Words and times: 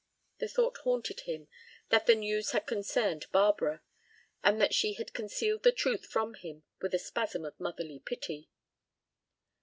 The 0.39 0.47
thought 0.47 0.77
haunted 0.77 1.19
him 1.19 1.47
that 1.89 2.07
the 2.07 2.15
news 2.15 2.53
had 2.53 2.65
concerned 2.65 3.27
Barbara, 3.31 3.83
and 4.43 4.59
that 4.59 4.73
she 4.73 4.93
had 4.93 5.13
concealed 5.13 5.61
the 5.61 5.71
truth 5.71 6.07
from 6.07 6.33
him 6.33 6.63
with 6.81 6.95
a 6.95 6.97
spasm 6.97 7.45
of 7.45 7.59
motherly 7.59 7.99
pity. 7.99 8.49